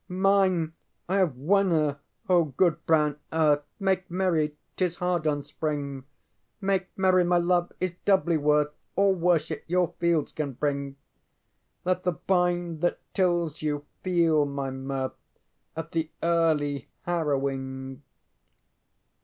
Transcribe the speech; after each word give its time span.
ŌĆ£Mine! 0.09 0.71
I 1.07 1.17
have 1.17 1.35
won 1.35 1.69
her, 1.69 1.99
O 2.27 2.45
good 2.45 2.83
brown 2.87 3.19
earth, 3.31 3.61
Make 3.79 4.09
merry! 4.09 4.57
ŌĆśTis 4.75 4.95
hard 4.97 5.27
on 5.27 5.43
Spring; 5.43 6.05
Make 6.59 6.87
merry; 6.97 7.23
my 7.23 7.37
love 7.37 7.71
is 7.79 7.93
doubly 8.03 8.35
worth 8.35 8.71
All 8.95 9.13
worship 9.13 9.63
your 9.67 9.93
fields 9.99 10.31
can 10.31 10.53
bring! 10.53 10.95
Let 11.85 12.01
the 12.03 12.13
bind 12.13 12.81
that 12.81 12.97
tills 13.13 13.61
you 13.61 13.85
feel 14.01 14.47
my 14.47 14.71
mirth 14.71 15.13
At 15.75 15.91
the 15.91 16.09
early 16.23 16.89
harrowing. 17.03 18.01